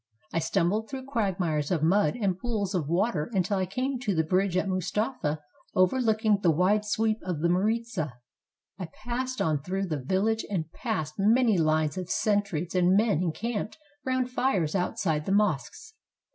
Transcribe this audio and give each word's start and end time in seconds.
I 0.33 0.39
stumbled 0.39 0.89
through 0.89 1.05
quagmires 1.05 1.69
of 1.69 1.83
mud 1.83 2.15
and 2.19 2.35
pools 2.39 2.73
of 2.73 2.87
water 2.89 3.29
until 3.33 3.59
I 3.59 3.67
came 3.67 3.99
to 3.99 4.15
the 4.15 4.23
bridge 4.23 4.55
of 4.55 4.67
Mustafa 4.67 5.43
overlooking 5.75 6.39
the 6.41 6.49
wide 6.49 6.85
sweep 6.85 7.19
of 7.21 7.39
the 7.41 7.49
Maritza. 7.49 8.13
I 8.79 8.87
passed 8.87 9.43
on 9.43 9.61
through 9.61 9.85
the 9.89 10.01
village, 10.03 10.43
and 10.49 10.71
past 10.71 11.19
many 11.19 11.55
lines 11.55 11.99
of 11.99 12.09
sentries 12.09 12.73
and 12.73 12.97
men 12.97 13.21
encamped 13.21 13.77
round 14.03 14.31
fires 14.31 14.73
outside 14.73 15.27
the 15.27 15.31
mosques. 15.31 15.93